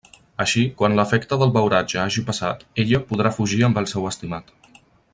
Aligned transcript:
Així, 0.43 0.61
quan 0.79 0.95
l'efecte 0.99 1.37
del 1.43 1.53
beuratge 1.57 1.99
hagi 2.05 2.23
passat, 2.31 2.65
ella 2.85 3.03
podrà 3.13 3.33
fugir 3.39 3.63
amb 3.69 3.83
el 3.83 3.91
seu 3.93 4.13
estimat. 4.15 4.53